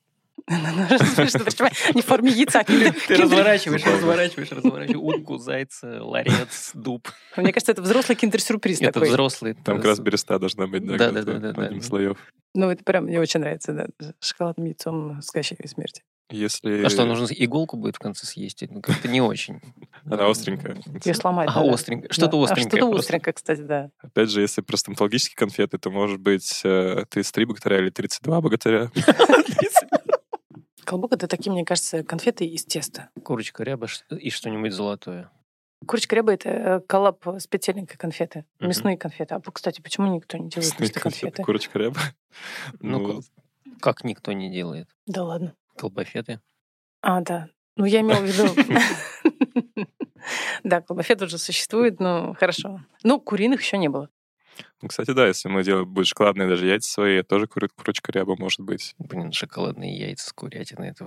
[0.48, 2.64] Не в форме яйца.
[2.66, 7.08] Ты разворачиваешь, разворачиваешь, разворачиваешь утку, зайца, ларец, дуб.
[7.36, 9.54] Мне кажется, это взрослый киндер-сюрприз Это взрослый.
[9.54, 12.18] Там как раз береста должна быть, да, да, да, да, слоев.
[12.54, 13.86] Ну, это прям мне очень нравится, да,
[14.20, 16.02] шоколадным яйцом с Кощеевой смерти.
[16.32, 16.84] Если...
[16.84, 18.64] А что, нужно иголку будет в конце съесть?
[18.68, 19.60] Ну, как-то не очень.
[20.04, 20.76] Она остренькая.
[21.04, 21.48] Ее сломать.
[21.52, 22.10] А, остренькая.
[22.10, 22.80] Что-то остренькое.
[22.80, 23.90] Что-то остренькое, кстати, да.
[24.00, 28.90] Опять же, если про стоматологические конфеты, то может быть 33 э, богатыря или 32 богатыря.
[30.84, 33.10] Колбук— это такие, мне кажется, конфеты из теста.
[33.22, 35.30] Курочка ряба и что-нибудь золотое.
[35.86, 38.44] Курочка ряба— это э, коллаб с петельникой конфеты.
[38.60, 39.34] Мясные конфеты.
[39.34, 41.42] А, кстати, почему никто не делает мясные конфеты?
[41.42, 42.00] Курочка ряба?
[42.80, 43.22] Ну, ну
[43.80, 44.88] как никто не делает?
[45.06, 45.54] Да ладно.
[45.76, 46.40] Колбафеты.
[47.00, 47.48] А, да.
[47.76, 48.54] Ну, я имела в виду...
[50.64, 52.80] Да, колбафет уже существует, ну, хорошо.
[53.02, 54.08] Ну, куриных еще не было.
[54.82, 58.10] Ну, кстати, да, если мы делаем будут шоколадные даже яйца свои, это тоже кур- курочка
[58.10, 58.96] ряба может быть.
[58.98, 60.88] Блин, шоколадные яйца с курятиной.
[60.88, 61.04] Это...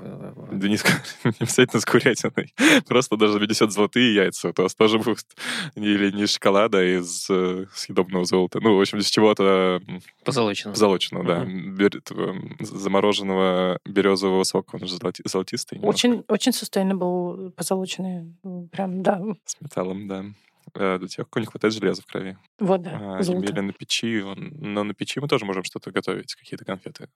[0.51, 0.75] Да не,
[1.25, 2.53] не обязательно с курятиной.
[2.87, 5.25] Просто даже внесет золотые яйца, то у вас тоже будут
[5.75, 8.61] или не из шоколада, а из э, съедобного золота.
[8.61, 10.71] Ну, в общем, из чего-то м, Позолочено.
[10.71, 11.43] позолоченного, да.
[11.45, 12.01] Бер-
[12.59, 14.75] замороженного березового сока.
[14.81, 15.77] Он же золоти- золотистый.
[15.79, 16.07] немножко.
[16.07, 18.33] Очень, очень sustainable, позолоченный.
[18.71, 19.21] Прям, да.
[19.45, 20.25] С металлом, да.
[20.73, 22.37] Э, Для тех, у кого не хватает железа в крови.
[22.59, 23.17] Вот, да.
[23.17, 23.51] А, золото.
[23.51, 24.23] Или на печи.
[24.35, 27.09] Но на печи мы тоже можем что-то готовить, какие-то конфеты.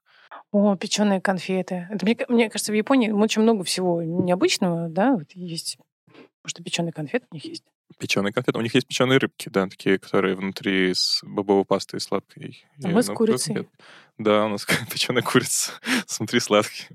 [0.52, 1.88] О, печеные конфеты.
[1.90, 5.78] Это, мне, мне кажется, в Японии очень много всего необычного, да, вот есть.
[6.08, 7.64] Потому что печеные конфеты у них есть.
[7.98, 8.58] Печеные конфеты.
[8.58, 12.64] У них есть печеные рыбки, да, такие, которые внутри с бобовой пастой и сладкой.
[12.84, 13.56] А И, мы с ну, курицей.
[13.56, 13.74] конфет.
[14.18, 15.72] Да, у нас печеная курица.
[16.18, 16.88] Внутри сладкий.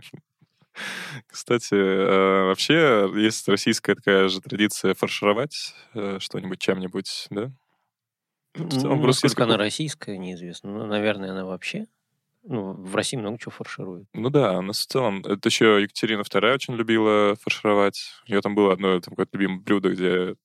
[1.26, 7.52] Кстати, э, вообще есть российская такая же традиция фаршировать э, что-нибудь чем-нибудь, да?
[8.56, 10.70] Ну, Насколько она российская, неизвестно.
[10.70, 11.86] Ну, наверное, она вообще...
[12.46, 14.06] Ну, в России много чего фаршируют.
[14.12, 15.20] Ну да, у нас в целом...
[15.24, 18.12] Это еще Екатерина II очень любила фаршировать.
[18.26, 20.36] У нее там было одно там, какое-то любимое блюдо, где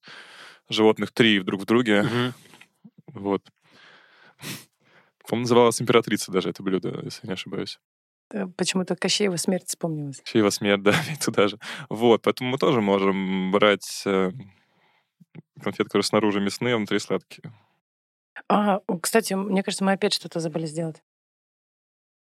[0.70, 2.34] животных три друг в друге.
[3.08, 3.44] Вот.
[5.28, 7.80] По-моему, называлась императрица даже это блюдо, если не ошибаюсь.
[8.32, 10.22] Э, Почему-то Кощеева смерть вспомнилась.
[10.24, 11.60] Чьего смерть, да, и туда же.
[11.90, 14.32] Вот, поэтому мы тоже можем брать э,
[15.62, 17.52] конфеты, которые снаружи мясные, а внутри сладкие.
[18.48, 21.02] А, кстати, мне кажется, мы опять что-то забыли сделать.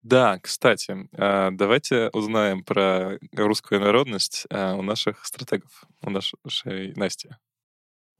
[0.02, 7.30] Да, кстати, а, давайте узнаем про русскую народность а, у наших стратегов, у нашей Насти.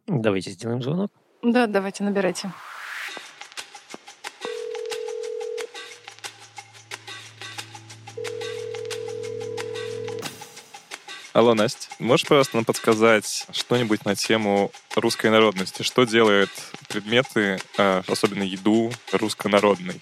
[0.06, 1.12] Давайте сделаем звонок.
[1.42, 2.52] Да, давайте, набирайте.
[11.32, 15.84] Алло, Настя, можешь, пожалуйста, нам подсказать что-нибудь на тему русской народности?
[15.84, 16.50] Что делают
[16.88, 20.02] предметы, а, особенно еду, руссконародной?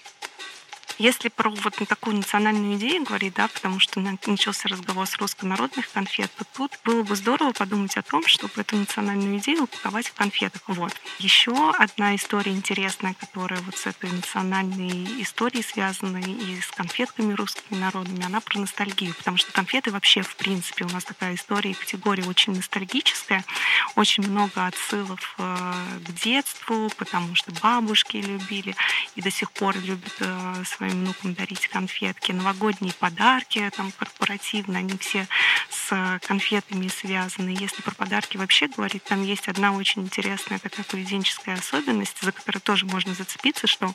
[1.00, 5.92] Если про вот такую национальную идею говорить, да, потому что на- начался разговор с руссконародных
[5.92, 10.14] конфет, то тут было бы здорово подумать о том, чтобы эту национальную идею упаковать в
[10.14, 10.62] конфетах.
[10.66, 10.94] Вот.
[11.20, 17.78] Еще одна история интересная, которая вот с этой национальной историей связана и с конфетками русскими
[17.78, 21.76] народными, она про ностальгию, потому что конфеты вообще, в принципе, у нас такая история и
[21.76, 23.46] категория очень ностальгическая,
[23.96, 28.76] очень много отсылов э, к детству, потому что бабушки любили
[29.16, 32.32] и до сих пор любят э, своим внукам дарить конфетки.
[32.32, 35.28] Новогодние подарки там корпоративные, они все
[35.70, 37.50] с э, конфетами связаны.
[37.50, 42.62] Если про подарки вообще говорить, там есть одна очень интересная такая поведенческая особенность, за которую
[42.62, 43.94] тоже можно зацепиться, что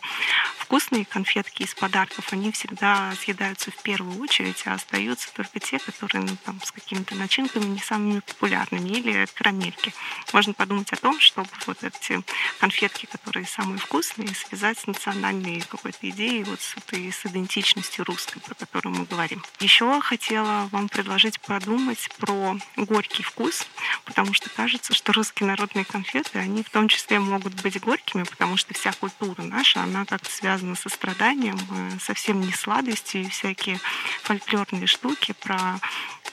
[0.58, 6.24] вкусные конфетки из подарков, они всегда съедаются в первую очередь, а остаются только те, которые
[6.24, 9.94] ну, там, с какими-то начинками не самыми популярными или карамельки.
[10.32, 12.22] Можно подумать о том, чтобы вот эти
[12.58, 18.40] конфетки, которые самые вкусные, связать с национальной какой-то идеей, вот с этой с идентичностью русской,
[18.40, 19.42] про которую мы говорим.
[19.60, 23.66] Еще хотела вам предложить подумать про горький вкус,
[24.04, 28.56] потому что кажется, что русские народные конфеты, они в том числе могут быть горькими, потому
[28.56, 33.78] что вся культура наша, она как-то связана со страданием, э, совсем не сладостью и всякие
[34.22, 35.78] фольклорные штуки про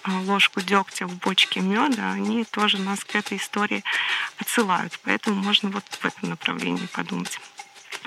[0.03, 3.83] э, ложку дегтя в бочке меда, они тоже нас к этой истории
[4.37, 4.99] отсылают.
[5.03, 7.39] Поэтому можно вот в этом направлении подумать.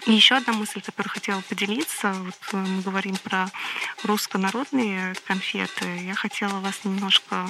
[0.07, 2.13] И еще одна мысль, которую хотела поделиться.
[2.13, 3.49] Вот э, мы говорим про
[4.03, 5.85] русско-народные конфеты.
[6.05, 7.49] Я хотела вас немножко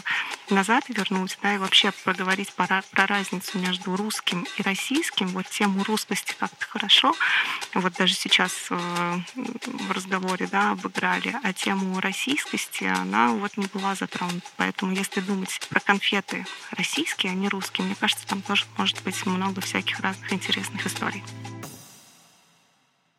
[0.51, 5.29] назад вернуть, да, и вообще поговорить про, про разницу между русским и российским.
[5.29, 7.15] Вот тему русскости как-то хорошо.
[7.73, 11.35] Вот даже сейчас э, в разговоре, да, обыграли.
[11.43, 14.47] А тему российскости, она вот не была затронута.
[14.59, 19.25] Поэтому если думать про конфеты российские, а не русские, мне кажется, там тоже может быть
[19.25, 21.25] много всяких разных интересных историй.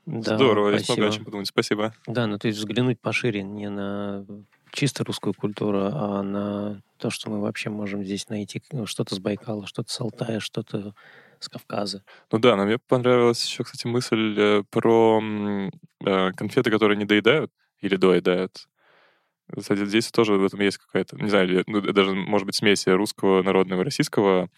[0.05, 0.97] Да, Здорово, спасибо.
[0.97, 1.47] много о чем подумать.
[1.47, 1.93] Спасибо.
[2.07, 4.25] Да, ну то есть взглянуть пошире не на
[4.71, 9.67] чисто русскую культуру, а на то, что мы вообще можем здесь найти что-то с Байкала,
[9.67, 10.93] что-то с Алтая, что-то
[11.39, 12.03] с Кавказа.
[12.31, 15.21] Ну да, но мне понравилась еще, кстати, мысль э, про
[16.05, 18.67] э, конфеты, которые не доедают или доедают.
[19.55, 23.43] Кстати, здесь тоже в этом есть какая-то, не знаю, ну, даже, может быть, смесь русского,
[23.43, 24.49] народного и российского.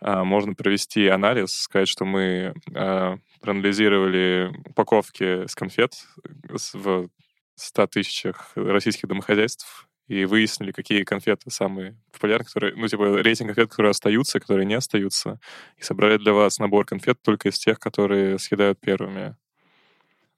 [0.00, 5.94] А, можно провести анализ, сказать, что мы а, проанализировали упаковки с конфет
[6.48, 7.08] в
[7.54, 13.70] 100 тысячах российских домохозяйств и выяснили, какие конфеты самые популярные, которые, ну, типа, рейтинг конфет,
[13.70, 15.38] которые остаются, которые не остаются,
[15.76, 19.36] и собрали для вас набор конфет только из тех, которые съедают первыми.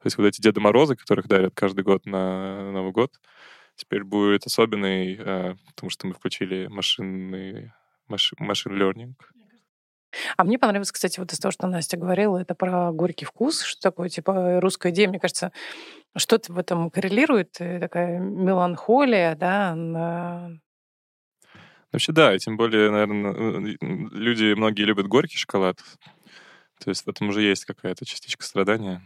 [0.05, 3.15] То есть вот эти Деды Морозы, которых дарят каждый год на Новый год,
[3.77, 7.73] теперь будет особенный, э, потому что мы включили машинный
[8.07, 9.15] машин learning.
[10.37, 13.81] А мне понравилось, кстати, вот из того, что Настя говорила, это про горький вкус, что
[13.81, 15.53] такое, типа, русская идея, мне кажется,
[16.17, 20.51] что-то в этом коррелирует, э, такая меланхолия, да, на...
[21.93, 25.79] Вообще, да, и тем более, наверное, люди, многие любят горький шоколад,
[26.83, 29.03] то есть в этом уже есть какая-то частичка страдания.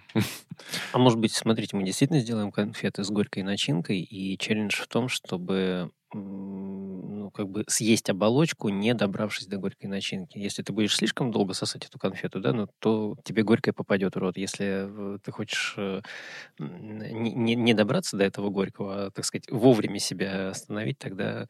[0.92, 5.08] А может быть, смотрите, мы действительно сделаем конфеты с горькой начинкой, и челлендж в том,
[5.08, 10.38] чтобы ну, как бы съесть оболочку, не добравшись до горькой начинки.
[10.38, 14.18] Если ты будешь слишком долго сосать эту конфету, да, ну, то тебе горькое попадет в
[14.18, 14.38] рот.
[14.38, 16.00] Если ты хочешь э,
[16.58, 21.46] не, не добраться до этого горького, а, так сказать, вовремя себя остановить, тогда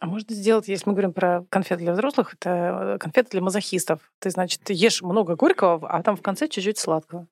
[0.00, 4.00] а можно сделать, если мы говорим про конфеты для взрослых, это э, конфеты для мазохистов.
[4.18, 7.26] Ты, значит, ешь много горького, а там в конце чуть-чуть сладкого.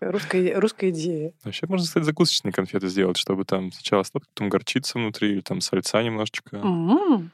[0.00, 1.34] Русская, русская идея.
[1.44, 5.60] Вообще можно, кстати, закусочные конфеты сделать, чтобы там сначала сладко, потом горчица внутри, или там
[5.60, 6.56] сальца немножечко.
[6.56, 7.28] Mm-hmm.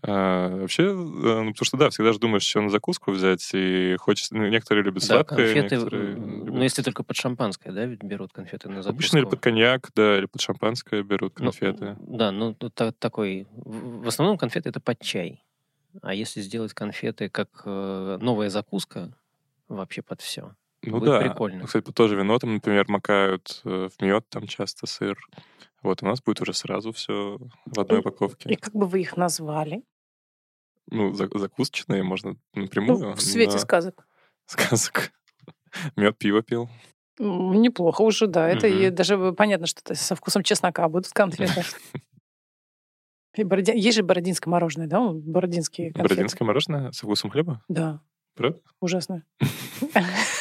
[0.00, 3.96] А, вообще, э, ну, потому что, да, всегда же думаешь, что на закуску взять, и
[3.98, 4.34] хочется...
[4.34, 6.16] Ну, некоторые любят да, сладкое, конфеты, некоторые...
[6.16, 8.94] Ну, если только под шампанское, да, ведь берут конфеты на закуску.
[8.94, 11.96] Обычно или под коньяк, да, или под шампанское берут ну, конфеты.
[12.00, 13.46] Ну, да, ну, та, такой...
[13.52, 15.44] В основном конфеты это под чай.
[16.00, 19.12] А если сделать конфеты как э, новая закуска,
[19.68, 20.54] вообще под все.
[20.84, 21.20] Ну будет да.
[21.20, 21.66] прикольно.
[21.66, 25.18] Кстати, тоже вино там, например, макают э, в мед, там часто сыр.
[25.82, 28.50] Вот у нас будет уже сразу все в одной упаковке.
[28.50, 29.82] И как бы вы их назвали?
[30.90, 32.98] Ну, закусочные можно напрямую.
[32.98, 33.58] Ну, в свете на...
[33.58, 34.06] сказок.
[34.46, 35.12] Сказок.
[35.96, 36.68] Мед, пиво пил.
[37.18, 38.48] Неплохо уже, да.
[38.48, 38.76] Это угу.
[38.76, 41.64] и даже понятно, что это со вкусом чеснока будут конфеты.
[43.34, 43.72] И Бороди...
[43.74, 45.10] Есть же бородинское мороженое, да?
[45.10, 46.14] Бородинские конфеты.
[46.14, 47.62] Бородинское мороженое со вкусом хлеба?
[47.66, 48.02] Да.
[48.34, 48.60] Правда?
[48.80, 49.24] Ужасно.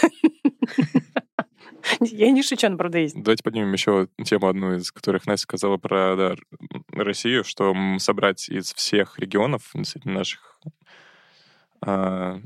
[2.12, 3.16] Я не шучу, она правда есть.
[3.16, 6.36] Давайте поднимем еще тему одну из которых Настя сказала про да,
[6.92, 9.72] Россию, что собрать из всех регионов
[10.04, 10.60] наших
[11.84, 12.40] а,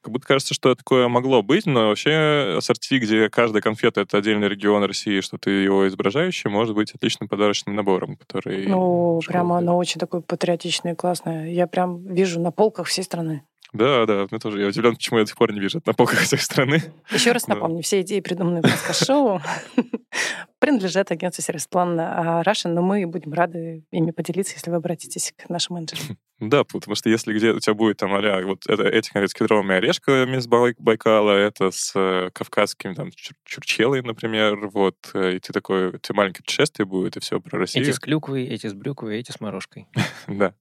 [0.00, 4.48] как будто кажется, что такое могло быть, но вообще ассорти, где каждая конфета— это отдельный
[4.48, 8.66] регион России, что ты его изображающий, может быть отличным подарочным набором, который...
[8.66, 11.50] Ну, прямо оно очень такое патриотичное и классное.
[11.50, 13.42] Я прям вижу на полках всей страны.
[13.72, 14.60] Да, да, мне тоже.
[14.60, 16.82] Я удивлен, почему я до сих пор не вижу это на полках всех страны.
[17.10, 19.40] Еще раз напомню, все идеи, придуманные в подкаст-шоу,
[20.58, 25.76] принадлежат агентству сервис-план Russian, но мы будем рады ими поделиться, если вы обратитесь к нашим
[25.76, 26.16] менеджерам.
[26.40, 29.74] Да, потому что если где у тебя будет там а вот это, эти с кедровыми
[29.74, 33.10] орешками из Байкала, это с э, кавказским там
[33.44, 37.58] чурчелой, например, вот, э, и ты такой, у тебя маленькое путешествие будет, и все про
[37.58, 37.84] Россию.
[37.84, 39.88] Эти с клюквой, эти с брюквой, эти с морожкой.
[40.28, 40.54] Да.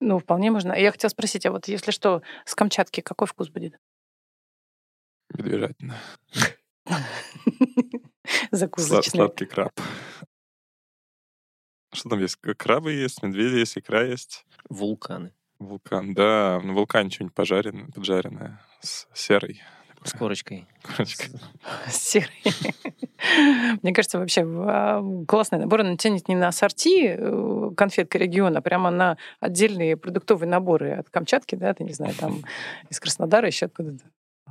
[0.00, 0.72] Ну, вполне можно.
[0.72, 3.78] Я хотела спросить, а вот если что, с Камчатки какой вкус будет?
[5.32, 5.96] Медвежатина.
[8.50, 9.18] Закусочный.
[9.18, 9.72] Сладкий краб.
[11.92, 12.36] Что там есть?
[12.36, 14.44] Крабы есть, медведи есть, икра есть.
[14.68, 15.34] Вулканы.
[15.58, 16.60] Вулкан, да.
[16.62, 19.62] На вулкане что-нибудь пожаренное, поджаренное с серой.
[20.02, 20.66] С корочкой.
[20.82, 21.30] Корочкой.
[21.88, 22.42] Серый.
[23.82, 25.80] Мне кажется, вообще а, классный набор.
[25.80, 31.10] Он тянет не на ассорти э, конфетка региона, а прямо на отдельные продуктовые наборы от
[31.10, 32.44] Камчатки, да, ты не знаю, там
[32.88, 34.04] из Краснодара еще откуда-то.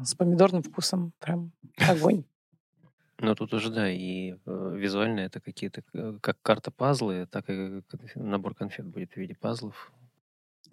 [0.03, 1.13] С помидорным вкусом.
[1.19, 2.23] Прям огонь.
[3.21, 7.81] Ну, тут уже, да, и э, визуально это какие-то, э, как карта пазлы, так и
[8.15, 9.91] набор конфет будет в виде пазлов.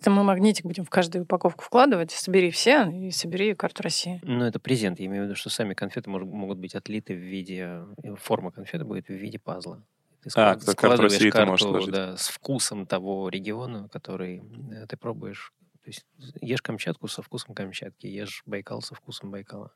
[0.00, 2.10] Это мы магнитик будем в каждую упаковку вкладывать.
[2.10, 4.20] Собери все и собери карту России.
[4.22, 5.00] Ну, это презент.
[5.00, 7.84] Я имею в виду, что сами конфеты могут быть отлиты в виде...
[8.02, 9.82] Э, форма конфеты будет в виде пазла.
[10.22, 10.62] Ты склад...
[10.66, 11.94] а, карту России карту, ты можешь сложить.
[11.94, 15.52] Да, с вкусом того региона, который э, ты пробуешь.
[15.82, 16.04] То есть
[16.40, 19.72] ешь Камчатку со вкусом Камчатки, ешь Байкал со вкусом Байкала.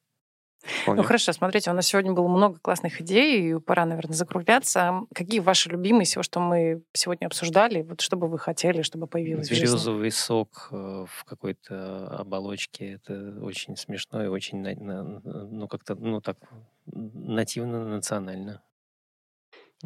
[0.63, 1.01] Вполне.
[1.01, 5.03] Ну хорошо, смотрите, у нас сегодня было много классных идей, и пора, наверное, закругляться.
[5.15, 7.83] Какие ваши любимые всего, что мы сегодня обсуждали?
[7.83, 12.93] Вот что бы вы хотели, чтобы появилось Березовый сок э, в какой-то оболочке.
[12.95, 16.37] Это очень смешно и очень, ну, как-то, ну, так,
[16.87, 18.63] нативно, национально.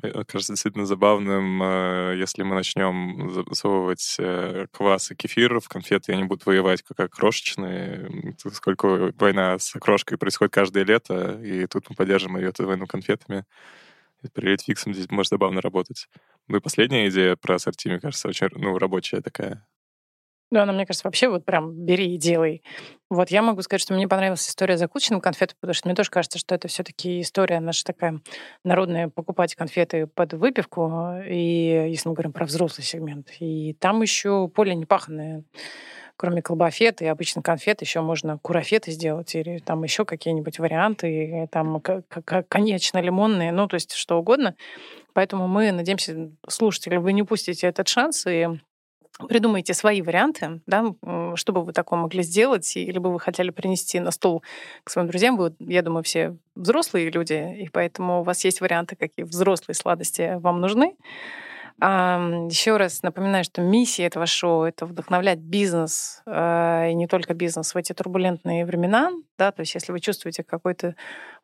[0.02, 6.12] Э, кажется действительно забавным, э, если мы начнем засовывать э, квас и кефир в конфеты,
[6.12, 8.34] они будут воевать как крошечные.
[8.52, 13.44] Сколько война с крошкой происходит каждое лето, и тут мы поддержим ее эту войну конфетами.
[14.22, 16.08] И при фиксом здесь может забавно работать.
[16.48, 19.66] Ну и последняя идея про ассорти, мне кажется, очень ну, рабочая такая.
[20.54, 22.62] Да, она, мне кажется, вообще вот прям бери и делай.
[23.10, 26.10] Вот я могу сказать, что мне понравилась история с закусочным конфетом, потому что мне тоже
[26.10, 28.20] кажется, что это все таки история наша такая
[28.62, 33.32] народная, покупать конфеты под выпивку, и если мы говорим про взрослый сегмент.
[33.40, 35.42] И там еще поле непаханное
[36.16, 41.82] кроме колбафет и обычно конфет, еще можно курафеты сделать или там еще какие-нибудь варианты, там
[42.48, 44.54] конечно-лимонные, ну, то есть что угодно.
[45.14, 48.48] Поэтому мы надеемся, слушатели, вы не пустите этот шанс и
[49.28, 50.94] придумайте свои варианты, да,
[51.36, 54.42] что бы вы такое могли сделать, или бы вы хотели принести на стол
[54.82, 55.36] к своим друзьям.
[55.36, 60.36] Вы, я думаю, все взрослые люди, и поэтому у вас есть варианты, какие взрослые сладости
[60.38, 60.96] вам нужны.
[61.76, 67.74] Еще раз напоминаю, что миссия этого шоу— это вдохновлять бизнес, э, и не только бизнес,
[67.74, 69.10] в эти турбулентные времена.
[69.38, 69.50] Да?
[69.50, 70.94] То есть если вы чувствуете какое-то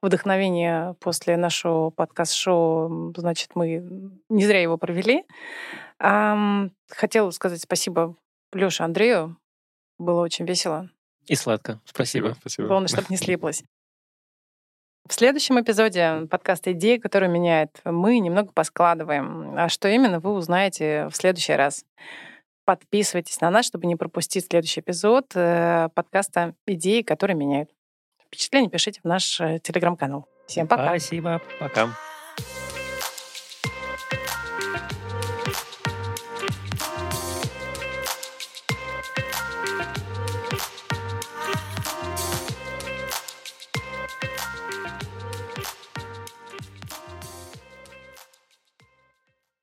[0.00, 5.24] вдохновение после нашего подкаст-шоу, значит, мы не зря его провели.
[5.98, 8.16] Хотела сказать спасибо
[8.52, 9.36] Лёше Андрею.
[9.98, 10.88] Было очень весело.
[11.26, 11.80] И сладко.
[11.84, 12.36] Спасибо.
[12.40, 12.68] Спасибо.
[12.68, 13.64] Главное, чтобы не слиплось.
[15.08, 19.54] В следующем эпизоде подкаста «Идеи, которые меняют» мы немного поскладываем.
[19.58, 21.84] А что именно, вы узнаете в следующий раз.
[22.64, 27.70] Подписывайтесь на нас, чтобы не пропустить следующий эпизод э, подкаста «Идеи, которые меняют».
[28.26, 30.28] Впечатления пишите в наш э, телеграм-канал.
[30.46, 30.86] Всем пока.
[30.86, 31.40] Спасибо.
[31.58, 31.88] Пока.